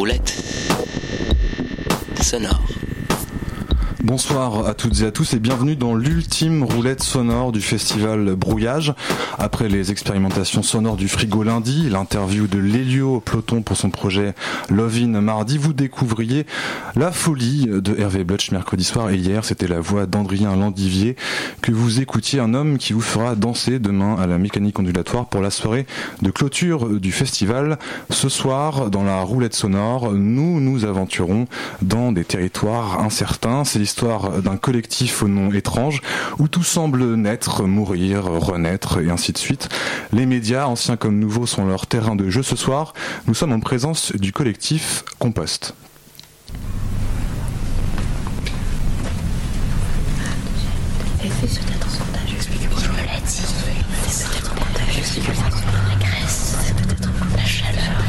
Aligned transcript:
roulette 0.00 0.32
sonore. 2.22 2.79
Bonsoir 4.02 4.66
à 4.66 4.72
toutes 4.72 5.02
et 5.02 5.04
à 5.04 5.10
tous 5.10 5.34
et 5.34 5.38
bienvenue 5.38 5.76
dans 5.76 5.94
l'ultime 5.94 6.64
roulette 6.64 7.02
sonore 7.02 7.52
du 7.52 7.60
festival 7.60 8.34
Brouillage. 8.34 8.94
Après 9.38 9.68
les 9.68 9.90
expérimentations 9.92 10.62
sonores 10.62 10.96
du 10.96 11.06
frigo 11.06 11.42
lundi, 11.42 11.90
l'interview 11.90 12.46
de 12.46 12.58
Lélio 12.58 13.20
Ploton 13.20 13.60
pour 13.60 13.76
son 13.76 13.90
projet 13.90 14.34
Love 14.70 14.96
In 15.02 15.20
mardi, 15.20 15.58
vous 15.58 15.74
découvriez 15.74 16.46
la 16.96 17.12
folie 17.12 17.66
de 17.66 17.94
Hervé 18.00 18.24
Blutch 18.24 18.52
mercredi 18.52 18.84
soir 18.84 19.10
et 19.10 19.16
hier 19.16 19.44
c'était 19.44 19.68
la 19.68 19.80
voix 19.80 20.06
d'Andrien 20.06 20.56
Landivier 20.56 21.14
que 21.60 21.70
vous 21.70 22.00
écoutiez 22.00 22.40
un 22.40 22.54
homme 22.54 22.78
qui 22.78 22.94
vous 22.94 23.02
fera 23.02 23.34
danser 23.36 23.80
demain 23.80 24.16
à 24.16 24.26
la 24.26 24.38
mécanique 24.38 24.78
ondulatoire 24.78 25.26
pour 25.26 25.42
la 25.42 25.50
soirée 25.50 25.86
de 26.22 26.30
clôture 26.30 26.88
du 26.98 27.12
festival. 27.12 27.78
Ce 28.08 28.30
soir, 28.30 28.88
dans 28.88 29.04
la 29.04 29.20
roulette 29.20 29.54
sonore, 29.54 30.12
nous 30.12 30.58
nous 30.58 30.86
aventurons 30.86 31.46
dans 31.82 32.12
des 32.12 32.24
territoires 32.24 33.00
incertains. 33.02 33.64
L'histoire 33.90 34.40
d'un 34.40 34.56
collectif 34.56 35.24
au 35.24 35.26
nom 35.26 35.52
étrange 35.52 36.00
où 36.38 36.46
tout 36.46 36.62
semble 36.62 37.16
naître, 37.16 37.64
mourir, 37.64 38.22
renaître 38.22 39.00
et 39.00 39.10
ainsi 39.10 39.32
de 39.32 39.38
suite. 39.38 39.68
Les 40.12 40.26
médias, 40.26 40.66
anciens 40.66 40.96
comme 40.96 41.18
nouveaux, 41.18 41.44
sont 41.44 41.66
leur 41.66 41.88
terrain 41.88 42.14
de 42.14 42.30
jeu 42.30 42.44
ce 42.44 42.54
soir. 42.54 42.94
Nous 43.26 43.34
sommes 43.34 43.52
en 43.52 43.58
présence 43.58 44.12
du 44.12 44.32
collectif 44.32 45.02
Compost. 45.18 45.74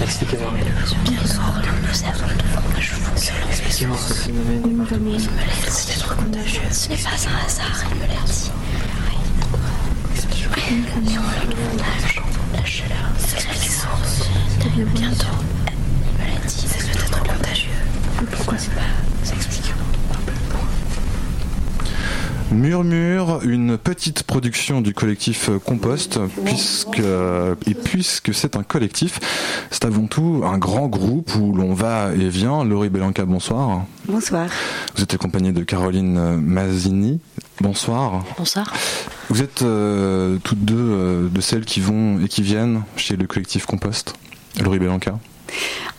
Expliquez-moi. 0.04 0.52
Bien 1.06 1.26
sûr, 1.26 1.42
nous 1.42 2.08
avons 2.08 2.28
devant 2.38 2.74
la 2.76 2.82
cheveux. 2.82 3.02
Expliquez-moi 3.50 3.98
ce 3.98 4.14
phénomène. 4.14 4.62
Il 4.66 4.78
me 4.78 5.12
laisse. 5.12 5.71
Ce 6.70 6.90
n'est 6.90 6.96
pas 6.96 7.10
un 7.10 7.46
hasard, 7.46 7.84
il 7.90 7.96
me 7.98 8.08
l'a 8.08 8.22
dit. 8.26 8.52
On 10.54 10.76
le 11.48 12.58
la 12.58 12.66
chaleur, 12.66 13.10
c'est 13.18 13.48
la. 13.48 14.86
Bientôt, 14.94 15.26
Murmure, 22.52 23.40
une 23.44 23.78
petite 23.78 24.24
production 24.24 24.82
du 24.82 24.94
collectif 24.94 25.50
Compost, 25.66 26.20
puisque, 26.46 27.00
et 27.00 27.74
puisque 27.74 28.34
c'est 28.34 28.56
un 28.56 28.64
collectif, 28.64 29.20
c'est 29.72 29.86
avant 29.86 30.08
tout 30.08 30.44
un 30.46 30.58
grand 30.58 30.88
groupe 30.88 31.34
où 31.36 31.54
l'on 31.54 31.74
va 31.74 32.12
et 32.14 32.28
vient. 32.30 32.64
Laurie 32.66 32.90
Belanca, 32.90 33.26
bonsoir. 33.26 33.86
Bonsoir. 34.08 34.48
Vous 34.96 35.04
êtes 35.04 35.14
accompagnée 35.14 35.54
de 35.54 35.64
Caroline 35.64 36.36
Mazzini. 36.38 37.22
Bonsoir. 37.62 38.24
Bonsoir. 38.38 38.74
Vous 39.30 39.42
êtes 39.42 39.62
euh, 39.62 40.38
toutes 40.44 40.66
deux 40.66 40.76
euh, 40.78 41.30
de 41.30 41.42
celles 41.42 41.66
qui 41.66 41.80
vont 41.80 42.20
et 42.20 42.28
qui 42.28 42.42
viennent 42.42 42.84
chez 42.98 43.16
le 43.16 43.28
collectif 43.28 43.66
Compost. 43.66 44.16
Laurie 44.62 44.80
Belanca. 44.80 45.20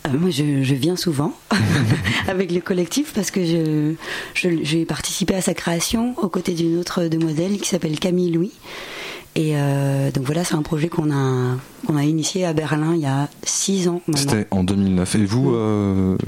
Euh, 0.07 0.19
moi, 0.19 0.31
je, 0.31 0.63
je, 0.63 0.75
viens 0.75 0.97
souvent 0.97 1.33
avec 2.29 2.53
le 2.53 2.61
collectif 2.61 3.13
parce 3.15 3.31
que 3.31 3.45
je, 3.45 3.95
je, 4.35 4.49
j'ai 4.63 4.85
participé 4.85 5.35
à 5.35 5.41
sa 5.41 5.55
création 5.55 6.15
aux 6.19 6.29
côtés 6.29 6.55
d'une 6.55 6.79
autre 6.79 7.05
demoiselle 7.05 7.59
qui 7.59 7.69
s'appelle 7.69 7.99
Camille 7.99 8.33
Louis. 8.33 8.53
Et 9.35 9.53
euh, 9.55 10.11
donc 10.11 10.25
voilà, 10.25 10.45
c'est 10.45 10.57
un 10.57 10.63
projet 10.63 10.89
qu'on 10.89 11.11
a, 11.11 11.57
qu'on 11.87 11.97
a 11.97 12.05
initié 12.05 12.45
à 12.45 12.53
Berlin 12.53 12.95
il 12.95 13.01
y 13.01 13.07
a 13.07 13.29
six 13.45 13.89
ans 13.89 14.03
maintenant. 14.07 14.33
C'était 14.33 14.47
en 14.51 14.63
2009. 14.63 15.15
Et 15.15 15.25
vous, 15.25 15.55
euh, 15.55 16.19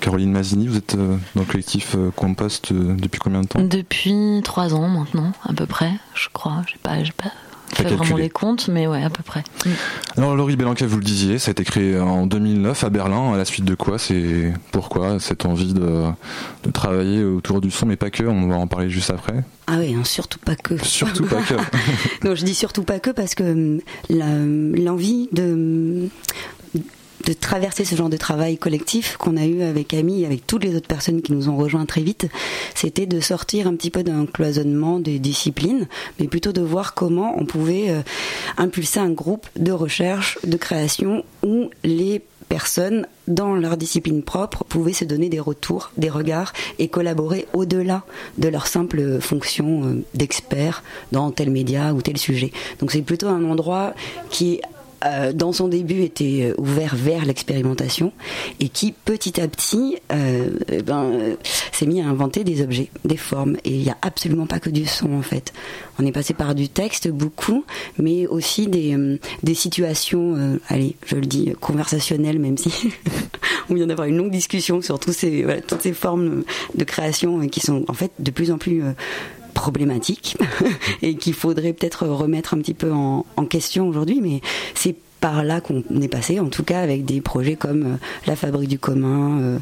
Caroline 0.00 0.32
Mazini, 0.32 0.66
vous 0.66 0.78
êtes 0.78 0.96
dans 0.96 1.42
le 1.42 1.44
collectif 1.44 1.94
Compost 2.14 2.72
depuis 2.72 3.18
combien 3.18 3.42
de 3.42 3.48
temps? 3.48 3.60
Depuis 3.62 4.40
trois 4.44 4.72
ans 4.72 4.88
maintenant, 4.88 5.32
à 5.44 5.52
peu 5.52 5.66
près, 5.66 5.92
je 6.14 6.28
crois. 6.32 6.62
J'ai 6.66 6.78
pas, 6.82 7.04
j'ai 7.04 7.12
pas 7.12 7.32
fait 7.68 7.82
calculé. 7.82 7.96
vraiment 7.96 8.16
les 8.16 8.30
comptes, 8.30 8.68
mais 8.68 8.86
ouais, 8.86 9.02
à 9.02 9.10
peu 9.10 9.22
près. 9.22 9.44
Mm. 9.64 9.70
Alors 10.16 10.36
Laurie 10.36 10.56
Belanca, 10.56 10.86
vous 10.86 10.98
le 10.98 11.04
disiez, 11.04 11.38
ça 11.38 11.50
a 11.50 11.52
été 11.52 11.64
créé 11.64 11.98
en 11.98 12.26
2009 12.26 12.84
à 12.84 12.90
Berlin. 12.90 13.32
À 13.32 13.36
la 13.36 13.44
suite 13.44 13.64
de 13.64 13.74
quoi 13.74 13.98
C'est 13.98 14.52
pourquoi 14.72 15.20
cette 15.20 15.46
envie 15.46 15.74
de, 15.74 16.04
de, 16.64 16.70
travailler 16.70 17.24
autour 17.24 17.60
du 17.60 17.70
son, 17.70 17.86
mais 17.86 17.96
pas 17.96 18.10
que. 18.10 18.24
On 18.24 18.48
va 18.48 18.56
en 18.56 18.66
parler 18.66 18.90
juste 18.90 19.10
après. 19.10 19.44
Ah 19.66 19.76
oui, 19.78 19.94
hein, 19.98 20.04
surtout 20.04 20.38
pas 20.38 20.56
que. 20.56 20.82
Surtout 20.84 21.26
pas 21.26 21.42
que. 21.42 21.54
non, 22.26 22.34
je 22.34 22.44
dis 22.44 22.54
surtout 22.54 22.84
pas 22.84 23.00
que 23.00 23.10
parce 23.10 23.34
que 23.34 23.80
l'envie 24.08 25.28
de 25.32 26.08
de 27.26 27.32
traverser 27.32 27.84
ce 27.84 27.96
genre 27.96 28.08
de 28.08 28.16
travail 28.16 28.56
collectif 28.56 29.16
qu'on 29.16 29.36
a 29.36 29.44
eu 29.44 29.62
avec 29.62 29.88
Camille, 29.88 30.24
avec 30.24 30.46
toutes 30.46 30.64
les 30.64 30.76
autres 30.76 30.86
personnes 30.86 31.22
qui 31.22 31.32
nous 31.32 31.48
ont 31.48 31.56
rejoints 31.56 31.84
très 31.84 32.02
vite, 32.02 32.28
c'était 32.74 33.06
de 33.06 33.20
sortir 33.20 33.66
un 33.66 33.74
petit 33.74 33.90
peu 33.90 34.04
d'un 34.04 34.26
cloisonnement 34.26 35.00
des 35.00 35.18
disciplines, 35.18 35.88
mais 36.18 36.28
plutôt 36.28 36.52
de 36.52 36.60
voir 36.62 36.94
comment 36.94 37.34
on 37.36 37.44
pouvait 37.44 37.90
euh, 37.90 38.02
impulser 38.56 39.00
un 39.00 39.10
groupe 39.10 39.46
de 39.56 39.72
recherche, 39.72 40.38
de 40.44 40.56
création 40.56 41.24
où 41.42 41.70
les 41.82 42.22
personnes 42.48 43.06
dans 43.26 43.56
leur 43.56 43.76
discipline 43.76 44.22
propre 44.22 44.62
pouvaient 44.64 44.92
se 44.92 45.04
donner 45.04 45.28
des 45.28 45.40
retours, 45.40 45.90
des 45.96 46.10
regards 46.10 46.52
et 46.78 46.86
collaborer 46.86 47.46
au-delà 47.54 48.04
de 48.38 48.48
leur 48.48 48.68
simple 48.68 49.20
fonction 49.20 50.02
d'expert 50.14 50.84
dans 51.10 51.32
tel 51.32 51.50
média 51.50 51.92
ou 51.92 52.02
tel 52.02 52.18
sujet. 52.18 52.52
Donc 52.78 52.92
c'est 52.92 53.02
plutôt 53.02 53.26
un 53.26 53.44
endroit 53.44 53.94
qui 54.30 54.60
euh, 55.04 55.32
dans 55.32 55.52
son 55.52 55.68
début 55.68 56.02
était 56.02 56.54
ouvert 56.58 56.96
vers 56.96 57.24
l'expérimentation 57.24 58.12
et 58.60 58.68
qui 58.68 58.92
petit 58.92 59.40
à 59.40 59.48
petit 59.48 59.98
euh, 60.12 60.48
ben, 60.84 61.04
euh, 61.04 61.36
s'est 61.72 61.86
mis 61.86 62.00
à 62.00 62.06
inventer 62.06 62.44
des 62.44 62.62
objets, 62.62 62.90
des 63.04 63.16
formes. 63.16 63.56
Et 63.64 63.70
il 63.70 63.82
n'y 63.82 63.90
a 63.90 63.96
absolument 64.02 64.46
pas 64.46 64.58
que 64.58 64.70
du 64.70 64.86
son 64.86 65.12
en 65.12 65.22
fait. 65.22 65.52
On 65.98 66.06
est 66.06 66.12
passé 66.12 66.34
par 66.34 66.54
du 66.54 66.68
texte 66.68 67.08
beaucoup, 67.08 67.64
mais 67.98 68.26
aussi 68.26 68.68
des, 68.68 69.18
des 69.42 69.54
situations, 69.54 70.58
allez, 70.68 70.96
je 71.06 71.16
le 71.16 71.26
dis, 71.26 71.52
conversationnelles, 71.60 72.38
même 72.38 72.58
si 72.58 72.70
on 73.70 73.74
vient 73.74 73.86
d'avoir 73.86 74.06
une 74.06 74.16
longue 74.16 74.30
discussion 74.30 74.82
sur 74.82 74.98
tous 74.98 75.12
ces, 75.12 75.42
voilà, 75.42 75.60
toutes 75.60 75.82
ces 75.82 75.94
formes 75.94 76.44
de 76.74 76.84
création 76.84 77.46
qui 77.48 77.60
sont 77.60 77.84
en 77.88 77.94
fait 77.94 78.12
de 78.18 78.30
plus 78.30 78.50
en 78.50 78.58
plus 78.58 78.82
problématique 79.56 80.36
et 81.02 81.16
qu'il 81.16 81.34
faudrait 81.34 81.72
peut-être 81.72 82.06
remettre 82.06 82.54
un 82.54 82.58
petit 82.58 82.74
peu 82.74 82.92
en, 82.92 83.24
question 83.48 83.88
aujourd'hui, 83.88 84.20
mais 84.20 84.40
c'est 84.74 84.96
par 85.26 85.42
là 85.42 85.60
qu'on 85.60 85.82
est 86.00 86.06
passé, 86.08 86.38
en 86.38 86.46
tout 86.48 86.62
cas 86.62 86.78
avec 86.78 87.04
des 87.04 87.20
projets 87.20 87.56
comme 87.56 87.82
euh, 87.82 87.96
la 88.28 88.36
fabrique 88.36 88.68
du 88.68 88.78
commun, 88.78 89.40
euh, 89.40 89.58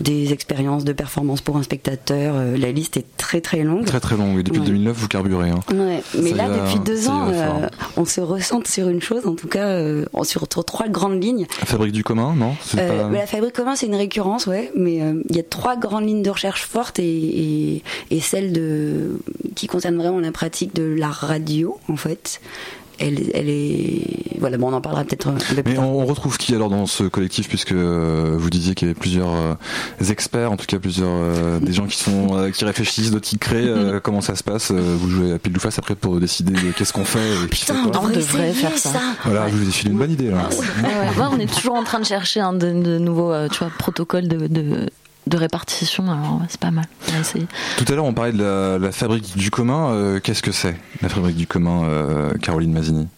des 0.00 0.32
expériences 0.32 0.82
de 0.82 0.92
performance 0.92 1.40
pour 1.40 1.56
un 1.56 1.62
spectateur. 1.62 2.34
Euh, 2.36 2.56
la 2.56 2.72
liste 2.72 2.96
est 2.96 3.04
très 3.16 3.40
très 3.40 3.62
longue. 3.62 3.84
Très 3.84 4.00
très 4.00 4.16
longue. 4.16 4.40
Et 4.40 4.42
depuis 4.42 4.58
Ouais. 4.58 4.66
2009, 4.66 4.96
vous 4.96 5.06
carburez. 5.06 5.50
Hein. 5.50 5.60
Ouais, 5.72 6.02
mais 6.20 6.30
Ça 6.30 6.36
là, 6.36 6.48
depuis 6.48 6.80
deux 6.80 7.08
ans, 7.08 7.28
euh, 7.30 7.68
on 7.96 8.04
se 8.04 8.20
ressente 8.20 8.66
sur 8.66 8.88
une 8.88 9.00
chose, 9.00 9.24
en 9.24 9.36
tout 9.36 9.46
cas, 9.46 9.68
euh, 9.68 10.04
sur, 10.24 10.48
sur 10.50 10.64
trois 10.64 10.88
grandes 10.88 11.22
lignes. 11.22 11.46
La 11.60 11.66
fabrique 11.66 11.92
du 11.92 12.02
commun, 12.02 12.34
non? 12.36 12.56
Euh, 12.76 13.02
pas- 13.02 13.08
mais 13.08 13.18
la 13.18 13.26
fabrique 13.26 13.54
commun, 13.54 13.76
c'est 13.76 13.86
une 13.86 13.94
récurrence, 13.94 14.46
ouais, 14.48 14.72
mais 14.74 14.96
il 15.30 15.36
y 15.36 15.38
a 15.38 15.44
trois 15.44 15.76
grandes 15.76 16.06
lignes 16.08 16.22
de 16.24 16.30
recherche 16.30 16.64
fortes 16.64 16.98
et, 16.98 17.04
et, 17.76 17.82
et 18.10 18.18
celle 18.20 18.52
de, 18.52 19.16
qui 19.54 19.68
concerne 19.68 19.94
vraiment 19.96 20.18
la 20.18 20.32
pratique 20.32 20.74
de 20.74 20.82
la 20.82 21.08
radio, 21.08 21.78
en 21.88 21.96
fait. 21.96 22.40
Elle, 23.00 23.30
elle 23.34 23.48
est. 23.48 24.02
Voilà, 24.40 24.56
bon, 24.56 24.68
on 24.70 24.72
en 24.72 24.80
parlera 24.80 25.04
peut-être 25.04 25.28
un 25.28 25.32
peu 25.32 25.38
plus 25.44 25.62
Mais 25.66 25.74
tard. 25.74 25.88
on, 25.88 26.02
on 26.02 26.06
retrouve 26.06 26.36
qui 26.38 26.54
alors 26.54 26.68
dans 26.70 26.86
ce 26.86 27.04
collectif 27.04 27.48
puisque 27.48 27.72
euh, 27.72 28.34
vous 28.38 28.50
disiez 28.50 28.74
qu'il 28.74 28.88
y 28.88 28.90
avait 28.90 28.98
plusieurs 28.98 29.32
euh, 29.32 29.54
experts, 30.10 30.52
en 30.52 30.56
tout 30.56 30.66
cas 30.66 30.78
plusieurs 30.78 31.08
euh, 31.10 31.58
des 31.60 31.72
gens 31.72 31.86
qui 31.86 31.96
sont 31.96 32.36
euh, 32.36 32.50
qui 32.50 32.64
réfléchissent, 32.64 33.10
d'autres 33.10 33.26
qui 33.28 33.38
créent. 33.38 33.66
euh, 33.68 34.00
comment 34.02 34.20
ça 34.20 34.34
se 34.36 34.42
passe 34.44 34.70
Euh, 34.70 34.96
Vous 34.98 35.08
jouez 35.10 35.32
à 35.32 35.38
pile 35.38 35.56
ou 35.56 35.60
face 35.60 35.78
après 35.78 35.94
pour 35.94 36.18
décider 36.20 36.52
de 36.52 36.72
qu'est-ce 36.72 36.92
qu'on 36.92 37.04
fait 37.04 37.18
et 37.18 37.46
puis 37.48 37.60
Putain, 37.60 37.74
c'est 37.82 37.88
on 37.88 37.90
quoi 37.90 38.00
on 38.04 38.08
devrait, 38.10 38.52
faire 38.52 38.76
ça. 38.78 39.00
Voilà, 39.24 39.48
je 39.48 39.54
vous 39.56 39.68
ai 39.68 39.72
filé 39.72 39.90
une 39.90 39.98
bonne 39.98 40.12
idée 40.12 40.30
là. 40.30 40.48
Ouais, 40.50 40.88
ouais, 40.88 41.20
ouais, 41.20 41.26
on 41.32 41.38
est 41.38 41.52
toujours 41.52 41.74
en 41.74 41.84
train 41.84 42.00
de 42.00 42.04
chercher 42.06 42.40
un 42.40 42.52
de, 42.52 42.72
de 42.82 42.98
nouveaux 42.98 43.32
euh, 43.32 43.48
tu 43.48 43.58
vois, 43.58 43.70
protocoles 43.78 44.28
de, 44.28 44.46
de, 44.46 44.86
de 45.28 45.36
répartition, 45.36 46.10
alors 46.10 46.40
c'est 46.48 46.60
pas 46.60 46.70
mal. 46.70 46.86
Tout 47.76 47.84
à 47.88 47.94
l'heure, 47.94 48.04
on 48.04 48.14
parlait 48.14 48.32
de 48.32 48.42
la, 48.42 48.78
la 48.78 48.92
fabrique 48.92 49.36
du 49.36 49.50
commun. 49.50 49.92
Euh, 49.92 50.20
qu'est-ce 50.20 50.42
que 50.42 50.52
c'est 50.52 50.76
la 51.02 51.08
fabrique 51.08 51.36
du 51.36 51.46
commun, 51.46 51.84
euh, 51.84 52.32
Caroline 52.42 52.72
Mazini 52.72 53.08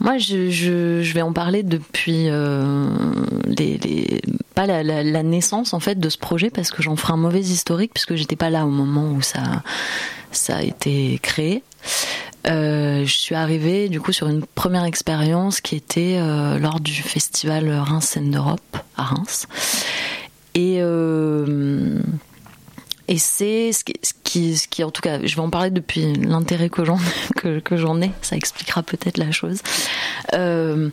Moi, 0.00 0.18
je, 0.18 0.50
je, 0.50 1.02
je 1.02 1.14
vais 1.14 1.22
en 1.22 1.32
parler 1.32 1.62
depuis 1.62 2.28
euh, 2.28 2.88
les, 3.46 3.78
les, 3.78 4.20
pas 4.54 4.66
la, 4.66 4.82
la, 4.82 5.02
la 5.02 5.22
naissance 5.22 5.72
en 5.74 5.80
fait 5.80 6.00
de 6.00 6.08
ce 6.08 6.18
projet 6.18 6.50
parce 6.50 6.70
que 6.70 6.82
j'en 6.82 6.96
ferai 6.96 7.12
un 7.12 7.18
mauvais 7.18 7.40
historique 7.40 7.92
puisque 7.94 8.14
j'étais 8.14 8.36
pas 8.36 8.50
là 8.50 8.66
au 8.66 8.70
moment 8.70 9.10
où 9.12 9.22
ça 9.22 9.62
ça 10.32 10.56
a 10.56 10.62
été 10.62 11.18
créé. 11.22 11.62
Euh, 12.46 13.04
je 13.04 13.12
suis 13.12 13.34
arrivée 13.34 13.88
du 13.88 14.00
coup 14.00 14.12
sur 14.12 14.28
une 14.28 14.44
première 14.44 14.84
expérience 14.84 15.60
qui 15.60 15.74
était 15.76 16.18
euh, 16.18 16.58
lors 16.58 16.80
du 16.80 16.92
festival 16.92 17.68
Reims 17.70 18.04
Scène 18.04 18.30
d'Europe 18.30 18.76
à 18.96 19.02
Reims 19.02 19.46
et 20.54 20.78
euh, 20.80 22.00
et 23.08 23.16
c'est 23.18 23.72
ce 23.72 23.82
qui, 24.22 24.56
ce 24.56 24.68
qui, 24.68 24.84
en 24.84 24.90
tout 24.90 25.00
cas, 25.00 25.18
je 25.24 25.34
vais 25.34 25.40
en 25.40 25.50
parler 25.50 25.70
depuis 25.70 26.12
l'intérêt 26.14 26.68
que 26.68 26.84
j'en 26.84 26.98
que, 27.36 27.76
j'en 27.76 28.00
ai. 28.02 28.10
Ça 28.22 28.36
expliquera 28.36 28.82
peut-être 28.82 29.16
la 29.16 29.32
chose. 29.32 29.60
Euh, 30.34 30.90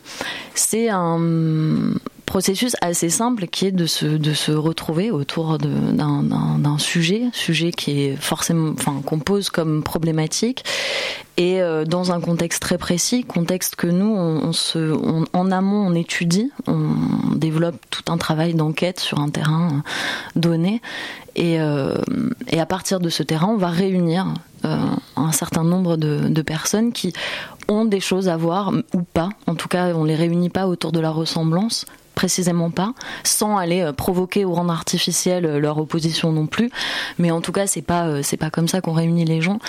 c'est 0.54 0.88
un 0.88 1.94
processus 2.24 2.74
assez 2.80 3.08
simple 3.08 3.46
qui 3.46 3.66
est 3.66 3.72
de 3.72 3.86
se, 3.86 4.04
de 4.04 4.34
se 4.34 4.50
retrouver 4.50 5.10
autour 5.10 5.58
d'un 5.58 6.78
sujet, 6.78 7.24
sujet 7.32 7.70
qui 7.70 8.02
est 8.02 8.16
forcément, 8.16 8.72
enfin, 8.76 9.00
qu'on 9.04 9.20
pose 9.20 9.48
comme 9.48 9.82
problématique, 9.82 10.64
et 11.36 11.62
euh, 11.62 11.84
dans 11.84 12.12
un 12.12 12.20
contexte 12.20 12.60
très 12.60 12.78
précis, 12.78 13.22
contexte 13.24 13.76
que 13.76 13.86
nous, 13.86 14.14
on, 14.16 14.52
se, 14.52 14.96
en 15.32 15.50
amont, 15.52 15.86
on 15.86 15.94
étudie, 15.94 16.50
on 16.66 16.94
développe 17.34 17.76
tout 17.90 18.10
un 18.10 18.18
travail 18.18 18.54
d'enquête 18.54 19.00
sur 19.00 19.20
un 19.20 19.28
terrain 19.28 19.82
donné, 20.34 20.82
et, 21.36 21.60
euh, 21.60 21.94
et, 22.48 22.58
à 22.60 22.66
partir 22.66 22.98
de 22.98 23.10
ce 23.10 23.22
terrain, 23.22 23.48
on 23.48 23.58
va 23.58 23.68
réunir 23.68 24.26
euh, 24.64 24.76
un 25.16 25.32
certain 25.32 25.64
nombre 25.64 25.96
de, 25.96 26.28
de, 26.28 26.42
personnes 26.42 26.92
qui 26.92 27.12
ont 27.68 27.84
des 27.84 28.00
choses 28.00 28.28
à 28.28 28.38
voir 28.38 28.72
ou 28.94 29.02
pas. 29.02 29.28
En 29.46 29.54
tout 29.54 29.68
cas, 29.68 29.94
on 29.94 30.04
les 30.04 30.14
réunit 30.14 30.48
pas 30.48 30.66
autour 30.66 30.92
de 30.92 31.00
la 31.00 31.10
ressemblance, 31.10 31.84
précisément 32.16 32.70
pas, 32.70 32.94
sans 33.22 33.58
aller 33.58 33.82
euh, 33.82 33.92
provoquer 33.92 34.44
ou 34.44 34.54
rendre 34.54 34.72
artificielle 34.72 35.44
euh, 35.44 35.60
leur 35.60 35.78
opposition 35.78 36.32
non 36.32 36.46
plus. 36.46 36.70
Mais 37.18 37.30
en 37.30 37.40
tout 37.40 37.52
cas, 37.52 37.68
c'est 37.68 37.82
pas 37.82 38.08
euh, 38.08 38.22
c'est 38.24 38.38
pas 38.38 38.50
comme 38.50 38.66
ça 38.66 38.80
qu'on 38.80 38.94
réunit 38.94 39.24
les 39.24 39.40
gens. 39.40 39.60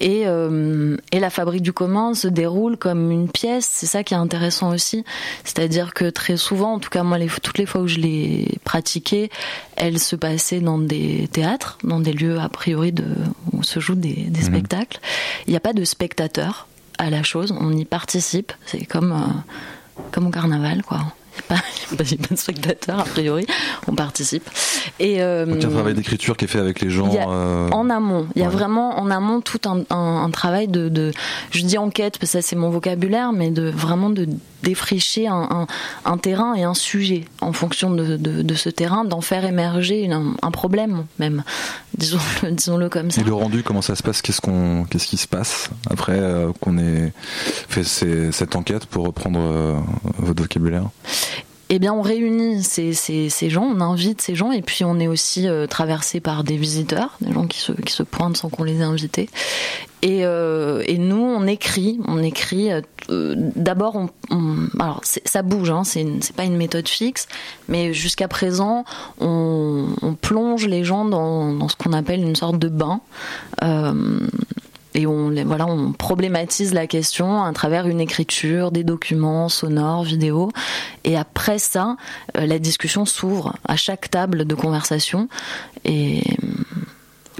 Et, 0.00 0.22
et 0.22 1.20
la 1.20 1.30
fabrique 1.30 1.62
du 1.62 1.72
commun 1.72 2.14
se 2.14 2.28
déroule 2.28 2.76
comme 2.76 3.10
une 3.10 3.28
pièce. 3.28 3.68
C'est 3.68 3.86
ça 3.86 4.04
qui 4.04 4.14
est 4.14 4.16
intéressant 4.16 4.72
aussi, 4.72 5.04
c'est-à-dire 5.42 5.92
que 5.92 6.08
très 6.08 6.36
souvent, 6.36 6.74
en 6.74 6.78
tout 6.78 6.88
cas 6.88 7.02
moi, 7.02 7.18
les, 7.18 7.26
toutes 7.26 7.58
les 7.58 7.66
fois 7.66 7.80
où 7.80 7.88
je 7.88 7.98
l'ai 7.98 8.58
pratiquée, 8.62 9.28
elle 9.74 9.98
se 9.98 10.14
passait 10.14 10.60
dans 10.60 10.78
des 10.78 11.28
théâtres, 11.32 11.78
dans 11.82 11.98
des 11.98 12.12
lieux 12.12 12.38
a 12.38 12.48
priori 12.48 12.92
de, 12.92 13.06
où 13.52 13.64
se 13.64 13.80
jouent 13.80 13.96
des, 13.96 14.14
des 14.28 14.40
mhm. 14.40 14.46
spectacles. 14.46 15.00
Il 15.48 15.50
n'y 15.50 15.56
a 15.56 15.60
pas 15.60 15.72
de 15.72 15.84
spectateurs 15.84 16.68
à 16.98 17.10
la 17.10 17.24
chose, 17.24 17.52
on 17.58 17.72
y 17.72 17.84
participe. 17.84 18.52
C'est 18.66 18.86
comme 18.86 19.42
comme 20.12 20.28
au 20.28 20.30
carnaval, 20.30 20.82
quoi 20.82 21.00
pas, 21.42 21.56
pas 21.96 22.04
de 22.04 22.36
spectateurs 22.36 23.00
a 23.00 23.04
priori, 23.04 23.46
on 23.86 23.94
participe. 23.94 24.48
Et 24.98 25.22
euh, 25.22 25.46
Donc, 25.46 25.56
il 25.56 25.62
y 25.62 25.64
a 25.64 25.68
un 25.68 25.72
travail 25.72 25.94
d'écriture 25.94 26.36
qui 26.36 26.44
est 26.44 26.48
fait 26.48 26.58
avec 26.58 26.80
les 26.80 26.90
gens. 26.90 27.10
Euh, 27.14 27.70
en 27.70 27.90
amont, 27.90 28.26
il 28.36 28.42
y 28.42 28.44
a 28.44 28.48
vraiment 28.48 28.98
en 28.98 29.10
amont 29.10 29.40
tout 29.40 29.60
un, 29.66 29.84
un, 29.94 30.30
travail 30.30 30.68
de, 30.68 30.88
de, 30.88 31.12
je 31.50 31.62
dis 31.62 31.78
enquête 31.78 32.18
parce 32.18 32.32
que 32.32 32.38
ça 32.38 32.42
c'est 32.42 32.56
mon 32.56 32.70
vocabulaire, 32.70 33.32
mais 33.32 33.50
de 33.50 33.70
vraiment 33.70 34.10
de 34.10 34.28
défricher 34.62 35.28
un, 35.28 35.66
un, 36.04 36.18
terrain 36.18 36.54
et 36.54 36.64
un 36.64 36.74
sujet 36.74 37.24
en 37.40 37.52
fonction 37.52 37.90
de, 37.90 38.16
de, 38.16 38.42
de 38.42 38.54
ce 38.54 38.68
terrain, 38.68 39.04
d'en 39.04 39.20
faire 39.20 39.44
émerger 39.44 40.10
un, 40.10 40.34
un, 40.42 40.50
problème 40.50 41.04
même, 41.18 41.44
disons-le 41.96 42.50
disons 42.52 42.88
comme 42.88 43.10
ça. 43.10 43.20
Et 43.20 43.24
le 43.24 43.34
rendu, 43.34 43.62
comment 43.62 43.82
ça 43.82 43.94
se 43.94 44.02
passe? 44.02 44.22
Qu'est-ce 44.22 44.40
qu'on, 44.40 44.84
qu'est-ce 44.84 45.06
qui 45.06 45.16
se 45.16 45.28
passe 45.28 45.70
après 45.90 46.18
euh, 46.18 46.52
qu'on 46.60 46.78
ait 46.78 47.12
fait 47.68 47.84
ces, 47.84 48.32
cette 48.32 48.56
enquête 48.56 48.86
pour 48.86 49.04
reprendre 49.04 49.38
votre 50.18 50.42
vocabulaire? 50.42 50.84
Eh 51.70 51.78
bien, 51.78 51.92
on 51.92 52.00
réunit 52.00 52.62
ces, 52.62 52.94
ces, 52.94 53.28
ces, 53.28 53.50
gens, 53.50 53.64
on 53.64 53.80
invite 53.82 54.22
ces 54.22 54.34
gens, 54.34 54.52
et 54.52 54.62
puis 54.62 54.84
on 54.84 54.98
est 54.98 55.06
aussi 55.06 55.46
euh, 55.46 55.66
traversé 55.66 56.18
par 56.18 56.42
des 56.42 56.56
visiteurs, 56.56 57.18
des 57.20 57.32
gens 57.32 57.46
qui 57.46 57.58
se, 57.58 57.72
qui 57.72 57.92
se 57.92 58.02
pointent 58.02 58.38
sans 58.38 58.48
qu'on 58.48 58.64
les 58.64 58.78
ait 58.78 58.84
invités. 58.84 59.28
Et, 60.00 60.24
euh, 60.24 60.82
et 60.86 60.96
nous, 60.96 61.22
on 61.22 61.46
écrit, 61.46 62.00
on 62.06 62.22
écrit. 62.22 62.70
Euh, 63.10 63.34
D'abord, 63.36 64.08
ça 65.02 65.42
bouge, 65.42 65.70
hein, 65.70 65.82
c'est 65.84 66.32
pas 66.36 66.44
une 66.44 66.56
méthode 66.56 66.88
fixe, 66.88 67.26
mais 67.68 67.92
jusqu'à 67.92 68.28
présent, 68.28 68.84
on, 69.20 69.86
on, 70.02 70.14
plonge 70.14 70.66
les 70.66 70.84
gens 70.84 71.04
dans, 71.04 71.68
ce 71.68 71.76
qu'on 71.76 71.92
appelle 71.92 72.22
une 72.22 72.36
sorte 72.36 72.58
de 72.58 72.68
bain. 72.68 73.00
Euh, 73.62 74.20
et 74.94 75.06
on, 75.06 75.32
voilà, 75.44 75.66
on 75.66 75.92
problématise 75.92 76.74
la 76.74 76.86
question 76.86 77.44
à 77.44 77.52
travers 77.52 77.86
une 77.86 78.00
écriture, 78.00 78.72
des 78.72 78.84
documents 78.84 79.48
sonores, 79.48 80.02
vidéos. 80.02 80.50
Et 81.04 81.16
après 81.16 81.58
ça, 81.58 81.96
euh, 82.36 82.46
la 82.46 82.58
discussion 82.58 83.04
s'ouvre 83.04 83.54
à 83.66 83.76
chaque 83.76 84.10
table 84.10 84.44
de 84.44 84.54
conversation. 84.54 85.28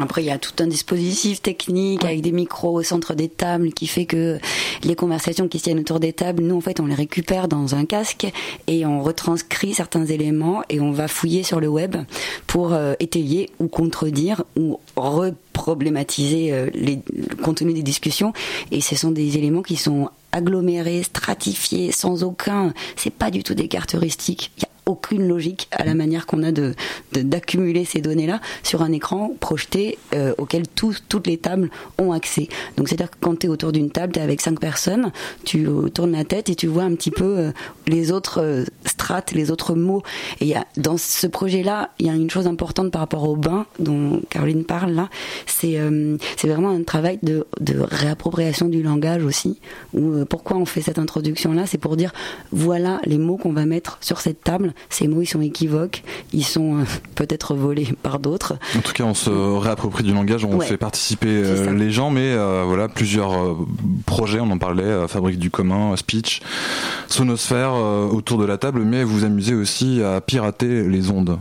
Après, 0.04 0.22
il 0.22 0.26
y 0.26 0.30
a 0.30 0.38
tout 0.38 0.52
un 0.62 0.66
dispositif 0.66 1.42
technique 1.42 2.04
avec 2.04 2.20
des 2.20 2.32
micros 2.32 2.78
au 2.78 2.82
centre 2.82 3.14
des 3.14 3.28
tables 3.28 3.72
qui 3.72 3.86
fait 3.86 4.06
que 4.06 4.38
les 4.84 4.94
conversations 4.94 5.48
qui 5.48 5.58
se 5.58 5.64
tiennent 5.64 5.80
autour 5.80 6.00
des 6.00 6.12
tables, 6.12 6.42
nous, 6.42 6.56
en 6.56 6.60
fait, 6.60 6.80
on 6.80 6.86
les 6.86 6.94
récupère 6.94 7.48
dans 7.48 7.74
un 7.74 7.84
casque 7.84 8.26
et 8.66 8.86
on 8.86 9.02
retranscrit 9.02 9.74
certains 9.74 10.06
éléments 10.06 10.62
et 10.68 10.80
on 10.80 10.92
va 10.92 11.08
fouiller 11.08 11.42
sur 11.42 11.60
le 11.60 11.68
web 11.68 11.96
pour 12.46 12.72
euh, 12.72 12.94
étayer 13.00 13.50
ou 13.58 13.68
contredire 13.68 14.44
ou 14.56 14.78
reproblématiser 14.96 16.52
euh, 16.52 16.70
les, 16.74 17.00
le 17.12 17.36
contenu 17.36 17.72
des 17.72 17.82
discussions. 17.82 18.32
Et 18.70 18.80
ce 18.80 18.96
sont 18.96 19.10
des 19.10 19.36
éléments 19.36 19.62
qui 19.62 19.76
sont 19.76 20.10
agglomérés, 20.32 21.02
stratifiés, 21.02 21.92
sans 21.92 22.22
aucun. 22.22 22.72
C'est 22.96 23.12
pas 23.12 23.30
du 23.30 23.42
tout 23.42 23.54
des 23.54 23.68
cartes 23.68 23.94
heuristiques 23.94 24.52
aucune 24.88 25.28
logique 25.28 25.68
à 25.70 25.84
la 25.84 25.94
manière 25.94 26.26
qu'on 26.26 26.42
a 26.42 26.50
de 26.50 26.74
d'accumuler 27.12 27.84
ces 27.84 28.00
données-là 28.00 28.40
sur 28.62 28.82
un 28.82 28.92
écran 28.92 29.34
projeté 29.38 29.98
euh, 30.14 30.34
auquel 30.38 30.66
tous, 30.66 31.02
toutes 31.08 31.26
les 31.26 31.36
tables 31.36 31.70
ont 31.98 32.12
accès. 32.12 32.48
Donc 32.76 32.88
c'est-à-dire 32.88 33.10
que 33.10 33.16
quand 33.20 33.40
tu 33.40 33.46
es 33.46 33.48
autour 33.48 33.72
d'une 33.72 33.90
table, 33.90 34.12
tu 34.12 34.18
es 34.18 34.22
avec 34.22 34.40
cinq 34.40 34.58
personnes, 34.60 35.12
tu 35.44 35.66
tournes 35.94 36.12
la 36.12 36.24
tête 36.24 36.48
et 36.48 36.54
tu 36.54 36.66
vois 36.66 36.84
un 36.84 36.94
petit 36.94 37.10
peu 37.10 37.38
euh, 37.38 37.50
les 37.86 38.12
autres 38.12 38.40
euh, 38.40 38.64
strates, 38.84 39.32
les 39.32 39.50
autres 39.50 39.74
mots. 39.74 40.02
Et 40.40 40.46
y 40.46 40.54
a, 40.54 40.66
dans 40.76 40.96
ce 40.96 41.26
projet-là, 41.26 41.90
il 41.98 42.06
y 42.06 42.10
a 42.10 42.14
une 42.14 42.30
chose 42.30 42.46
importante 42.46 42.90
par 42.90 43.00
rapport 43.02 43.28
au 43.28 43.36
bain 43.36 43.66
dont 43.78 44.20
Caroline 44.30 44.64
parle 44.64 44.92
là, 44.92 45.10
c'est 45.46 45.78
c'est 46.36 46.48
vraiment 46.48 46.70
un 46.70 46.82
travail 46.82 47.18
de, 47.22 47.46
de 47.60 47.78
réappropriation 47.78 48.68
du 48.68 48.82
langage 48.82 49.24
aussi. 49.24 49.60
Où, 49.92 50.24
pourquoi 50.24 50.56
on 50.56 50.64
fait 50.64 50.80
cette 50.80 50.98
introduction-là? 50.98 51.66
C'est 51.66 51.78
pour 51.78 51.96
dire 51.96 52.12
voilà 52.52 53.00
les 53.04 53.18
mots 53.18 53.36
qu'on 53.36 53.52
va 53.52 53.66
mettre 53.66 53.98
sur 54.00 54.20
cette 54.20 54.42
table 54.42 54.72
ces 54.90 55.08
mots, 55.08 55.22
ils 55.22 55.26
sont 55.26 55.40
équivoques, 55.40 56.02
ils 56.32 56.44
sont 56.44 56.78
euh, 56.78 56.84
peut-être 57.14 57.54
volés 57.54 57.88
par 58.02 58.18
d'autres. 58.18 58.54
En 58.76 58.80
tout 58.80 58.92
cas, 58.92 59.04
on 59.04 59.14
se 59.14 59.30
réapproprie 59.30 60.04
du 60.04 60.12
langage, 60.12 60.44
on 60.44 60.60
fait 60.60 60.76
participer 60.76 61.28
euh, 61.28 61.72
les 61.72 61.90
gens, 61.90 62.10
mais 62.10 62.32
euh, 62.32 62.64
voilà, 62.66 62.88
plusieurs 62.88 63.56
projets, 64.06 64.40
on 64.40 64.50
en 64.50 64.58
parlait, 64.58 65.06
Fabrique 65.08 65.38
du 65.38 65.50
commun, 65.50 65.96
Speech, 65.96 66.40
Sonosphère, 67.08 67.72
autour 67.74 68.38
de 68.38 68.44
la 68.44 68.58
table, 68.58 68.82
mais 68.84 69.04
vous 69.04 69.24
amusez 69.24 69.54
aussi 69.54 70.02
à 70.02 70.20
pirater 70.20 70.84
les 70.84 71.10
ondes. 71.10 71.38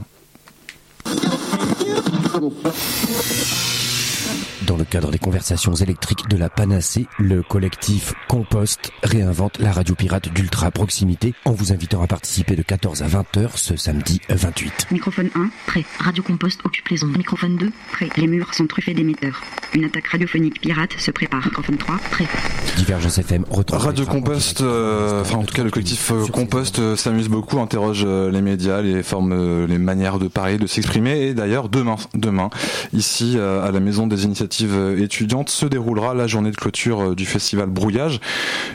Dans 4.67 4.75
le 4.75 4.83
cadre 4.83 5.11
des 5.11 5.17
conversations 5.17 5.73
électriques 5.75 6.27
de 6.27 6.35
la 6.35 6.49
Panacée, 6.49 7.07
le 7.19 7.41
collectif 7.41 8.13
Compost 8.27 8.91
réinvente 9.01 9.59
la 9.59 9.71
radio 9.71 9.95
pirate 9.95 10.27
d'ultra 10.33 10.71
proximité 10.71 11.33
en 11.45 11.53
vous 11.53 11.71
invitant 11.71 12.01
à 12.01 12.07
participer 12.07 12.57
de 12.57 12.63
14 12.63 13.01
à 13.01 13.07
20 13.07 13.37
heures 13.37 13.57
ce 13.57 13.77
samedi 13.77 14.19
28. 14.27 14.87
Microphone 14.91 15.29
1, 15.35 15.49
prêt. 15.67 15.85
Radio 15.99 16.21
Compost 16.21 16.59
occupe 16.65 16.89
les 16.89 17.01
ondes. 17.05 17.17
Microphone 17.17 17.55
2, 17.55 17.71
prêt. 17.93 18.09
Les 18.17 18.27
murs 18.27 18.53
sont 18.53 18.67
truffés 18.67 18.93
d'émetteurs. 18.93 19.41
Une 19.73 19.85
attaque 19.85 20.07
radiophonique 20.07 20.59
pirate 20.59 20.91
se 20.97 21.11
prépare. 21.11 21.45
Microphone 21.45 21.77
3, 21.77 21.97
prêt. 22.11 22.27
Divergence 22.75 23.19
FM 23.19 23.45
retrouve. 23.49 23.79
Radio 23.79 24.05
Compost, 24.05 24.59
euh, 24.59 25.21
enfin 25.21 25.37
en 25.37 25.43
tout 25.43 25.55
cas 25.55 25.63
le 25.63 25.71
collectif 25.71 26.11
euh, 26.11 26.25
Compost 26.27 26.79
euh, 26.79 26.97
s'amuse 26.97 27.29
beaucoup, 27.29 27.61
interroge 27.61 28.05
les 28.05 28.41
médias, 28.41 28.81
les 28.81 29.01
formes, 29.01 29.65
les 29.65 29.77
manières 29.77 30.19
de 30.19 30.27
parler, 30.27 30.57
de 30.57 30.67
s'exprimer. 30.67 31.27
Et 31.27 31.33
d'ailleurs 31.33 31.69
demain, 31.69 31.95
demain, 32.15 32.49
ici 32.91 33.39
à 33.39 33.71
la 33.71 33.79
Maison 33.79 34.07
des 34.07 34.25
Initiatives 34.25 34.56
euh, 34.65 35.01
étudiante 35.01 35.49
se 35.49 35.65
déroulera 35.65 36.13
la 36.13 36.27
journée 36.27 36.51
de 36.51 36.55
clôture 36.55 37.01
euh, 37.01 37.15
du 37.15 37.25
festival 37.25 37.69
Brouillage. 37.69 38.19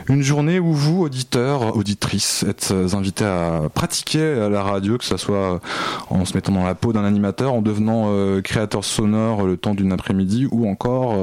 Une 0.09 0.23
journée 0.23 0.59
où 0.59 0.73
vous, 0.73 1.03
auditeurs, 1.03 1.77
auditrices, 1.77 2.45
êtes 2.49 2.71
euh, 2.73 2.95
invités 2.95 3.25
à 3.25 3.63
pratiquer 3.75 4.49
la 4.51 4.63
radio, 4.63 4.99
que 4.99 5.05
ce 5.05 5.17
soit 5.17 5.61
en 6.11 6.25
se 6.25 6.35
mettant 6.35 6.53
dans 6.53 6.65
la 6.65 6.75
peau 6.75 6.93
d'un 6.93 7.05
animateur, 7.05 7.55
en 7.55 7.63
devenant 7.63 8.11
créateur 8.43 8.85
sonore 8.85 9.45
le 9.45 9.57
temps 9.57 9.75
d'une 9.75 9.93
après-midi 9.93 10.47
ou 10.51 10.69
encore 10.69 11.17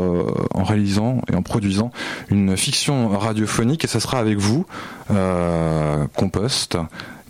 en 0.53 0.63
réalisant 0.63 1.21
et 1.31 1.35
en 1.35 1.41
produisant 1.41 1.91
une 2.29 2.57
fiction 2.57 3.09
radiophonique. 3.09 3.83
Et 3.83 3.87
ça 3.87 3.99
sera 3.99 4.19
avec 4.19 4.37
vous, 4.37 4.65
Compost 6.15 6.77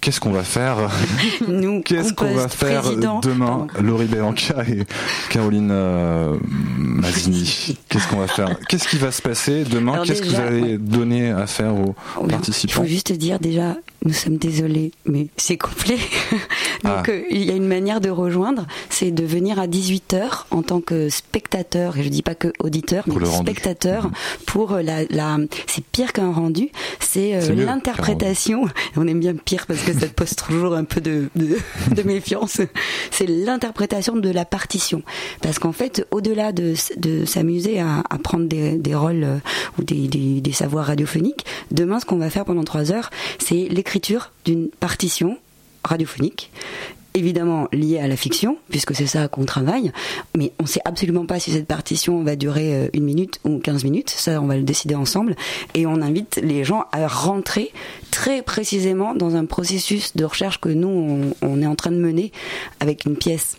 qu'est-ce 0.01 0.19
qu'on 0.19 0.31
va 0.31 0.43
faire 0.43 0.89
Nous, 1.47 1.81
qu'est-ce 1.81 2.13
qu'on 2.13 2.33
va 2.33 2.47
faire 2.47 2.83
demain 3.21 3.67
Laurie 3.81 4.07
Belanca 4.07 4.63
et 4.67 4.83
Caroline 5.29 5.69
euh, 5.71 6.37
Mazini. 6.77 7.77
Qu'est-ce 7.87 8.07
qu'on 8.07 8.17
va 8.17 8.27
faire? 8.27 8.57
Qu'est-ce 8.67 8.87
qui 8.87 8.97
va 8.97 9.11
se 9.11 9.21
passer 9.21 9.63
demain? 9.63 10.03
Qu'est-ce 10.05 10.21
que 10.21 10.27
vous 10.27 10.35
allez 10.35 10.77
donner 10.77 11.31
à 11.31 11.47
faire 11.47 11.73
aux 11.75 11.95
participants? 12.27 12.81
Il 12.81 12.87
faut 12.87 12.89
juste 12.89 13.11
dire 13.13 13.39
déjà, 13.39 13.75
nous 14.05 14.13
sommes 14.13 14.37
désolés, 14.37 14.91
mais 15.05 15.27
c'est 15.37 15.57
complet. 15.57 15.97
Donc 16.83 17.09
ah. 17.09 17.09
euh, 17.09 17.23
il 17.29 17.43
y 17.43 17.51
a 17.51 17.55
une 17.55 17.67
manière 17.67 17.99
de 17.99 18.09
rejoindre, 18.09 18.65
c'est 18.89 19.11
de 19.11 19.25
venir 19.25 19.59
à 19.59 19.67
18h 19.67 20.45
en 20.51 20.61
tant 20.61 20.81
que 20.81 21.09
spectateur, 21.09 21.97
et 21.97 22.03
je 22.03 22.09
dis 22.09 22.21
pas 22.21 22.35
que 22.35 22.53
auditeur, 22.59 23.03
mais 23.07 23.25
spectateur, 23.25 24.05
mhm. 24.05 24.11
pour 24.45 24.77
la, 24.77 25.03
la 25.09 25.37
c'est 25.67 25.83
pire 25.83 26.13
qu'un 26.13 26.31
rendu, 26.31 26.69
c'est 26.99 27.35
euh, 27.35 27.53
l'interprétation, 27.53 28.67
on 28.95 29.07
aime 29.07 29.19
bien 29.19 29.35
pire 29.35 29.65
parce 29.67 29.81
que 29.81 29.88
ça 29.93 30.07
pose 30.07 30.35
toujours 30.35 30.75
un 30.75 30.83
peu 30.83 31.01
de, 31.01 31.29
méfiance, 32.03 32.61
c'est 33.11 33.27
l'interprétation 33.27 34.15
de 34.15 34.29
la 34.29 34.45
partition. 34.45 35.03
Parce 35.41 35.59
qu'en 35.59 35.71
fait, 35.71 36.05
au-delà 36.11 36.51
de, 36.51 36.73
s'amuser 37.25 37.79
à, 37.79 38.03
prendre 38.23 38.47
des, 38.47 38.95
rôles 38.95 39.23
euh, 39.23 39.37
ou 39.77 39.83
des, 39.83 40.07
des, 40.07 40.51
savoirs 40.51 40.87
radiophoniques, 40.87 41.45
demain 41.71 41.99
ce 41.99 42.05
qu'on 42.05 42.17
va 42.17 42.29
faire 42.29 42.45
pendant 42.45 42.63
trois 42.63 42.91
heures, 42.91 43.09
c'est 43.39 43.67
l'écriture 43.69 44.31
d'une 44.45 44.69
partition. 44.69 45.37
radiophonique 45.83 46.51
évidemment 47.13 47.67
lié 47.71 47.99
à 47.99 48.07
la 48.07 48.15
fiction, 48.15 48.57
puisque 48.69 48.95
c'est 48.95 49.07
ça 49.07 49.27
qu'on 49.27 49.45
travaille, 49.45 49.91
mais 50.37 50.51
on 50.59 50.65
sait 50.65 50.81
absolument 50.85 51.25
pas 51.25 51.39
si 51.39 51.51
cette 51.51 51.67
partition 51.67 52.23
va 52.23 52.35
durer 52.35 52.75
euh, 52.75 52.87
une 52.93 53.03
minute 53.03 53.39
ou 53.43 53.59
15 53.59 53.83
minutes, 53.83 54.09
ça 54.09 54.41
on 54.41 54.47
va 54.47 54.57
le 54.57 54.63
décider 54.63 54.95
ensemble, 54.95 55.35
et 55.75 55.85
on 55.85 56.01
invite 56.01 56.39
les 56.43 56.63
gens 56.63 56.85
à 56.91 57.07
rentrer 57.07 57.71
très 58.11 58.41
précisément 58.41 59.15
dans 59.15 59.35
un 59.35 59.45
processus 59.45 60.15
de 60.15 60.25
recherche 60.25 60.59
que 60.59 60.69
nous, 60.69 61.33
on, 61.41 61.61
est 61.61 61.67
en 61.67 61.75
train 61.75 61.91
de 61.91 61.97
mener 61.97 62.31
avec 62.79 63.05
une 63.05 63.15
pièce 63.15 63.57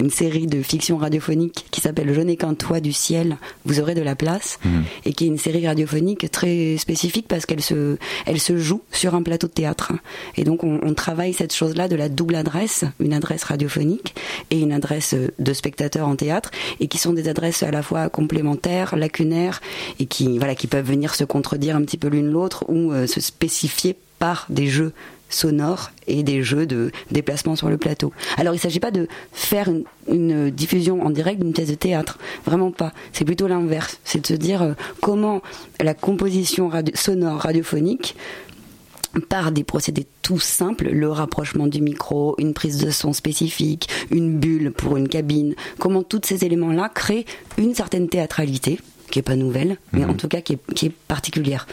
une 0.00 0.10
série 0.10 0.46
de 0.46 0.62
fiction 0.62 0.96
radiophonique 0.96 1.66
qui 1.70 1.80
s'appelle 1.80 2.12
Je 2.12 2.20
n'ai 2.20 2.36
qu'un 2.36 2.54
toit 2.54 2.80
du 2.80 2.92
ciel, 2.92 3.36
vous 3.64 3.80
aurez 3.80 3.94
de 3.94 4.02
la 4.02 4.16
place, 4.16 4.58
mhm. 4.64 4.84
et 5.04 5.12
qui 5.12 5.24
est 5.24 5.28
une 5.28 5.38
série 5.38 5.66
radiophonique 5.66 6.30
très 6.30 6.76
spécifique 6.78 7.26
parce 7.28 7.46
qu'elle 7.46 7.62
se, 7.62 7.96
elle 8.26 8.40
se 8.40 8.56
joue 8.56 8.82
sur 8.92 9.14
un 9.14 9.22
plateau 9.22 9.46
de 9.46 9.52
théâtre. 9.52 9.92
Et 10.36 10.44
donc 10.44 10.64
on, 10.64 10.80
on 10.82 10.94
travaille 10.94 11.32
cette 11.32 11.54
chose-là 11.54 11.88
de 11.88 11.96
la 11.96 12.08
double 12.08 12.34
adresse, 12.34 12.84
une 12.98 13.12
adresse 13.12 13.44
radiophonique 13.44 14.14
et 14.50 14.58
une 14.58 14.72
adresse 14.72 15.14
de 15.38 15.52
spectateur 15.52 16.08
en 16.08 16.16
théâtre, 16.16 16.50
et 16.80 16.88
qui 16.88 16.98
sont 16.98 17.12
des 17.12 17.28
adresses 17.28 17.62
à 17.62 17.70
la 17.70 17.82
fois 17.82 18.08
complémentaires, 18.08 18.96
lacunaires, 18.96 19.60
et 19.98 20.06
qui, 20.06 20.38
voilà, 20.38 20.54
qui 20.54 20.66
peuvent 20.66 20.86
venir 20.86 21.14
se 21.14 21.24
contredire 21.24 21.76
un 21.76 21.82
petit 21.82 21.98
peu 21.98 22.08
l'une 22.08 22.30
l'autre 22.30 22.64
ou 22.68 22.92
euh, 22.92 23.06
se 23.06 23.20
spécifier 23.20 23.96
par 24.20 24.46
des 24.48 24.68
jeux 24.68 24.92
sonores 25.30 25.90
et 26.06 26.22
des 26.22 26.42
jeux 26.42 26.66
de 26.66 26.92
déplacement 27.10 27.56
sur 27.56 27.68
le 27.68 27.78
plateau. 27.78 28.12
Alors 28.36 28.52
il 28.54 28.58
ne 28.58 28.62
s'agit 28.62 28.80
pas 28.80 28.90
de 28.90 29.08
faire 29.32 29.68
une, 30.08 30.50
diffusion 30.50 31.02
en 31.02 31.10
direct 31.10 31.40
d'une 31.40 31.52
pièce 31.52 31.70
de 31.70 31.74
théâtre, 31.74 32.18
vraiment 32.44 32.70
pas. 32.70 32.92
C'est 33.12 33.24
plutôt 33.24 33.48
l'inverse. 33.48 33.98
C'est 34.04 34.20
de 34.20 34.26
se 34.26 34.34
dire 34.34 34.62
euh, 34.62 34.72
comment 35.00 35.40
la 35.80 35.94
composition 35.94 36.70
sonore 36.94 37.40
radiophonique 37.40 38.16
par 39.28 39.50
des 39.50 39.64
procédés 39.64 40.06
tout 40.22 40.38
simples, 40.38 40.88
le 40.88 41.10
rapprochement 41.10 41.66
du 41.66 41.80
micro, 41.80 42.36
une 42.38 42.54
prise 42.54 42.78
de 42.78 42.90
son 42.90 43.12
spécifique, 43.12 43.88
une 44.12 44.38
bulle 44.38 44.70
pour 44.70 44.96
une 44.96 45.08
cabine, 45.08 45.54
comment 45.78 46.04
tous 46.04 46.20
ces 46.24 46.44
éléments-là 46.44 46.88
créent 46.88 47.24
une 47.58 47.74
certaine 47.74 48.08
théâtralité, 48.08 48.78
qui 49.10 49.18
est 49.18 49.22
pas 49.22 49.34
nouvelle, 49.34 49.78
mais 49.92 50.04
mhm. 50.04 50.10
en 50.10 50.14
tout 50.14 50.28
cas 50.28 50.40
qui 50.40 50.52
est, 50.52 50.74
qui 50.74 50.86
est 50.86 50.94
particulière. 51.08 51.66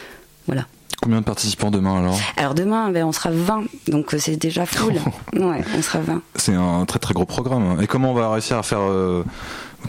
Voilà. 0.46 0.66
Combien 1.00 1.20
de 1.20 1.24
participants 1.24 1.70
demain 1.70 1.98
alors 1.98 2.18
Alors 2.36 2.54
demain, 2.54 2.90
ben, 2.90 3.04
on 3.04 3.12
sera 3.12 3.30
20, 3.30 3.64
donc 3.86 4.14
euh, 4.14 4.18
c'est 4.18 4.36
déjà 4.36 4.66
full. 4.66 4.94
ouais, 5.32 5.64
on 5.76 5.82
sera 5.82 6.00
20. 6.00 6.22
C'est 6.34 6.54
un 6.54 6.84
très 6.86 6.98
très 6.98 7.14
gros 7.14 7.24
programme. 7.24 7.80
Et 7.80 7.86
comment 7.86 8.10
on 8.10 8.14
va 8.14 8.32
réussir 8.32 8.58
à 8.58 8.62
faire 8.64 8.80
euh, 8.80 9.24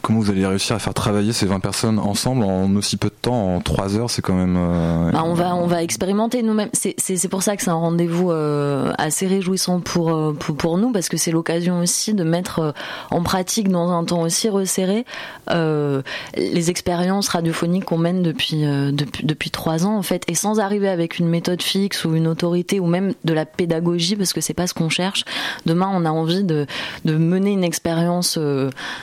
Comment 0.04 0.20
vous 0.20 0.30
allez 0.30 0.46
réussir 0.46 0.76
à 0.76 0.80
faire 0.80 0.94
travailler 0.94 1.34
ces 1.34 1.48
20 1.48 1.60
personnes 1.60 1.98
ensemble 1.98 2.44
en 2.44 2.76
aussi 2.76 2.96
peu 2.96 3.10
de 3.10 3.16
temps, 3.20 3.56
en 3.56 3.60
3 3.60 3.98
heures 3.98 4.12
C'est 4.12 4.22
quand 4.22 4.36
même. 4.36 4.56
Euh, 4.56 5.12
bah, 5.12 5.24
on 5.26 5.34
va 5.34 5.56
on 5.56 5.66
va 5.66 5.82
expérimenter 5.82 6.44
nous-mêmes. 6.44 6.70
C'est 6.74 7.28
pour 7.28 7.42
ça 7.42 7.56
que 7.56 7.64
c'est 7.64 7.72
un 7.72 7.74
rendez-vous 7.74 8.32
euh, 8.32 8.94
assez 9.00 9.26
réjouissant 9.26 9.80
pour, 9.80 10.14
euh, 10.14 10.34
pour, 10.34 10.56
pour 10.56 10.78
nous 10.78 10.92
parce 10.92 11.10
que 11.10 11.18
c'est 11.18 11.32
l'occasion 11.32 11.80
aussi 11.80 12.14
de 12.14 12.24
mettre 12.24 12.76
en 13.10 13.24
pratique 13.24 13.70
dans 13.70 13.92
un 13.92 14.04
temps 14.04 14.22
aussi 14.22 14.48
resserré 14.50 15.06
les 15.50 16.70
expériences 16.70 17.30
radiophoniques 17.30 17.86
qu'on 17.86 17.98
mène 17.98 18.22
depuis, 18.22 18.62
depuis 18.62 19.26
depuis 19.26 19.50
trois 19.50 19.86
ans 19.86 19.98
en 19.98 20.04
fait 20.04 20.24
et 20.28 20.36
sans 20.36 20.60
arriver 20.60 20.88
avec 20.88 21.18
une 21.18 21.28
méthode 21.28 21.62
fixe 21.62 22.06
ou 22.06 22.16
une 22.16 22.28
autorité 22.28 22.80
ou 22.80 22.86
même 22.86 23.14
de 23.24 23.34
la 23.34 23.46
pédagogie 23.46 24.16
parce 24.16 24.34
que 24.34 24.42
c'est 24.42 24.54
pas 24.54 24.68
ce 24.68 24.74
qu'on 24.74 24.90
cherche. 24.90 25.26
Demain, 25.66 25.90
on 25.92 26.06
a 26.06 26.12
envie 26.12 26.44
de 26.44 26.68
de 27.06 27.18
mener 27.18 27.52
une 27.52 27.64
expérience 27.64 28.38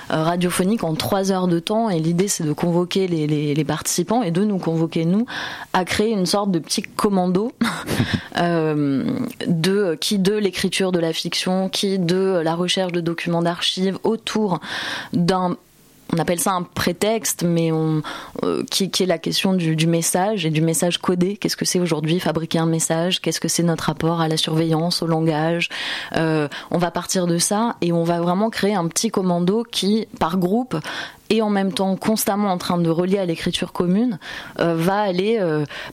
radiophonique 0.09 0.75
en 0.85 0.95
trois 0.95 1.33
heures 1.33 1.49
de 1.49 1.59
temps 1.59 1.90
et 1.90 1.99
l'idée 1.99 2.28
c'est 2.28 2.45
de 2.45 2.52
convoquer 2.52 3.06
les, 3.06 3.64
participants 3.64 4.23
et 4.23 4.30
de 4.30 4.45
nous 4.45 4.59
convoquer 4.59 5.04
nous 5.04 5.26
à 5.73 5.85
créer 5.85 6.11
une 6.11 6.26
sorte 6.26 6.50
de 6.50 6.59
petit 6.59 6.83
commando 6.83 7.52
euh, 8.38 9.04
de 9.47 9.97
qui 10.00 10.18
de 10.18 10.35
l'écriture 10.35 10.92
de 10.92 10.99
la 10.99 11.12
fiction, 11.12 11.68
qui 11.68 11.99
de 11.99 12.40
la 12.42 12.54
recherche 12.54 12.92
de 12.92 13.00
documents 13.00 13.42
d'archives 13.42 13.99
autour 14.04 14.61
d'un 15.12 15.56
on 16.12 16.18
appelle 16.18 16.40
ça 16.40 16.52
un 16.52 16.62
prétexte, 16.62 17.42
mais 17.42 17.72
on, 17.72 18.02
euh, 18.44 18.62
qui, 18.70 18.84
est 18.84 19.06
la 19.06 19.18
question 19.18 19.54
du, 19.54 19.86
message 19.86 20.46
et 20.46 20.50
du 20.50 20.60
message 20.60 20.98
codé. 20.98 21.36
Qu'est-ce 21.36 21.56
que 21.56 21.64
c'est 21.64 21.80
aujourd'hui 21.80 22.20
fabriquer 22.20 22.58
un 22.58 22.66
message? 22.66 23.20
Qu'est-ce 23.20 23.40
que 23.40 23.48
c'est 23.48 23.62
notre 23.62 23.84
rapport 23.84 24.20
à 24.20 24.28
la 24.28 24.36
surveillance, 24.36 25.02
au 25.02 25.06
langage? 25.06 25.68
Euh, 26.16 26.48
On 26.70 26.78
va 26.78 26.90
partir 26.90 27.26
de 27.26 27.38
ça 27.38 27.76
et 27.80 27.92
on 27.92 28.04
va 28.04 28.20
vraiment 28.20 28.50
créer 28.50 28.75
un 28.75 28.86
petit 28.88 29.10
commando 29.10 29.64
qui, 29.64 30.06
par 30.18 30.38
groupe, 30.38 30.76
et 31.28 31.42
en 31.42 31.50
même 31.50 31.72
temps 31.72 31.96
constamment 31.96 32.52
en 32.52 32.58
train 32.58 32.78
de 32.78 32.88
relier 32.88 33.18
à 33.18 33.26
l'écriture 33.26 33.72
commune, 33.72 34.20
euh, 34.60 34.76
va 34.76 35.00
aller 35.00 35.40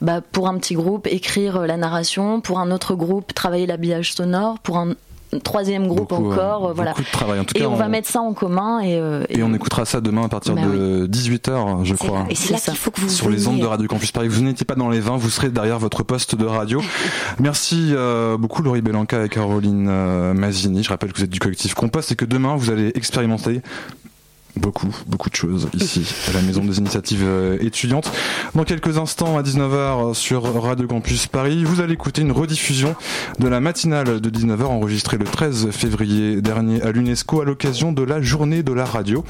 bah, 0.02 0.22
pour 0.22 0.48
un 0.48 0.58
petit 0.58 0.76
groupe 0.76 1.08
écrire 1.08 1.62
la 1.62 1.78
narration, 1.78 2.40
pour 2.40 2.60
un 2.60 2.70
autre 2.70 2.94
groupe 2.94 3.34
travailler 3.34 3.66
l'habillage 3.66 4.14
sonore, 4.14 4.60
pour 4.60 4.78
un 4.78 4.94
troisième 5.42 5.88
groupe 5.88 6.12
encore. 6.12 6.68
Euh, 6.68 6.74
voilà. 6.74 6.94
De 6.94 7.04
travail. 7.12 7.40
En 7.40 7.44
tout 7.44 7.56
et 7.56 7.62
cas, 7.62 7.68
on, 7.68 7.76
va 7.76 7.88
mettre 7.88 8.10
ça 8.10 8.22
en 8.22 8.34
commun. 8.34 8.80
Et, 8.82 8.98
euh, 8.98 9.24
et, 9.30 9.44
on 9.44 9.54
écoutera 9.54 9.86
ça 9.86 10.02
demain 10.02 10.24
à 10.24 10.30
partir 10.30 10.56
bah 10.56 10.62
de 10.62 11.08
18h, 11.08 11.84
je 11.84 11.96
crois. 11.96 12.26
Et 12.30 12.36
c'est 12.36 12.54
là 12.54 12.60
qu'il 12.60 12.76
faut 12.76 12.92
que 12.92 13.02
vous 13.02 13.10
Sur 13.10 13.30
les 13.30 13.48
ondes 13.48 13.60
de 13.60 13.66
Radio 13.66 13.88
Campus 13.88 14.12
Paris. 14.12 14.28
Vous 14.28 14.42
n'étiez 14.42 14.66
pas 14.66 14.76
dans 14.76 14.90
les 14.90 15.00
20, 15.00 15.18
vous 15.18 15.30
serez 15.30 15.50
derrière 15.50 15.80
votre 15.80 16.04
poste 16.04 16.36
de 16.36 16.46
radio. 16.46 16.82
Merci 17.40 17.92
euh, 17.92 18.38
beaucoup 18.38 18.62
Laurie 18.62 18.82
Belanca 18.82 19.26
et 19.26 19.30
Caroline 19.30 20.34
Mazini. 20.34 20.84
Je 20.84 20.90
rappelle 20.90 21.12
que 21.12 21.18
vous 21.18 21.24
êtes 21.24 21.30
du 21.30 21.40
collectif 21.40 21.74
Compost 21.74 22.12
et 22.12 22.16
que 22.16 22.26
demain 22.26 22.56
vous 22.56 22.72
allez 22.72 22.92
expérimenter 22.96 23.62
beaucoup, 24.58 24.94
beaucoup 25.08 25.30
de 25.30 25.36
choses 25.36 25.68
ici 25.74 26.06
à 26.30 26.34
la 26.34 26.42
Maison 26.42 26.64
des 26.64 26.78
Initiatives 26.78 27.24
euh, 27.24 27.58
étudiantes. 27.60 28.12
Dans 28.56 28.64
quelques 28.64 28.98
instants, 28.98 29.38
à 29.38 29.42
19h 29.42 30.14
sur 30.14 30.44
Radio 30.62 30.88
Campus 30.88 31.28
Paris, 31.28 31.64
vous 31.64 31.82
allez 31.82 31.94
écouter 31.94 32.22
une 32.22 32.32
rediffusion 32.32 32.96
de 33.40 33.48
la 33.48 33.60
matinale 33.60 34.22
de 34.22 34.30
19h 34.30 34.64
enregistrée 34.64 35.18
le 35.18 35.26
13 35.26 35.72
février 35.72 36.42
dernier 36.42 36.82
à 36.82 36.92
l'UNESCO 36.92 37.42
à 37.42 37.46
l'occasion 37.46 37.92
de 37.92 38.04
la 38.04 38.22
journée 38.22 38.64
de 38.64 38.74
la 38.74 38.86
radio. 38.86 39.24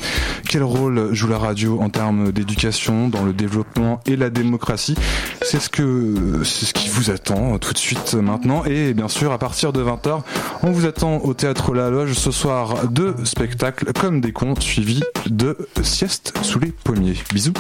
Quel 0.50 0.64
rôle 0.64 1.14
joue 1.14 1.28
la 1.28 1.38
radio 1.38 1.80
en 1.82 1.90
termes 1.90 2.32
d'éducation, 2.32 3.08
dans 3.08 3.24
le 3.24 3.34
développement 3.34 4.02
et 4.06 4.16
la 4.16 4.30
démocratie? 4.30 4.96
C'est 5.42 5.60
ce 5.60 5.70
que 5.70 6.42
c'est 6.44 6.66
ce 6.66 6.74
qui 6.74 6.90
vous 6.90 7.12
attend 7.12 7.58
tout 7.60 7.74
de 7.74 7.78
suite 7.78 8.14
maintenant 8.16 8.66
et 8.66 8.94
bien 8.94 9.08
sûr 9.08 9.32
à 9.32 9.38
partir 9.38 9.74
de 9.74 9.84
20h, 9.84 10.22
on 10.64 10.72
vous 10.72 10.86
attend 10.86 11.20
au 11.20 11.34
théâtre 11.34 11.74
La 11.74 11.90
Loge 11.90 12.14
ce 12.14 12.32
soir 12.32 12.88
deux 12.90 13.16
spectacles 13.24 13.92
comme 13.94 14.22
des 14.22 14.32
contes 14.32 14.62
suivis 14.62 15.02
de 15.30 15.58
sieste 15.84 16.34
sous 16.42 16.60
les 16.60 16.72
pommiers. 16.72 17.18
Bisous. 17.34 17.54